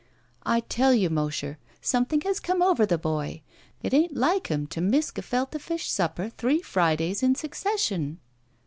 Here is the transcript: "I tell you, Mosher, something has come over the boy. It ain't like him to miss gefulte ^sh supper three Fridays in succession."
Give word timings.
"I 0.47 0.61
tell 0.61 0.95
you, 0.95 1.11
Mosher, 1.11 1.59
something 1.79 2.21
has 2.21 2.39
come 2.39 2.63
over 2.63 2.87
the 2.87 2.97
boy. 2.97 3.43
It 3.83 3.93
ain't 3.93 4.15
like 4.17 4.47
him 4.47 4.65
to 4.65 4.81
miss 4.81 5.11
gefulte 5.11 5.51
^sh 5.59 5.83
supper 5.87 6.27
three 6.29 6.59
Fridays 6.63 7.21
in 7.21 7.35
succession." 7.35 8.17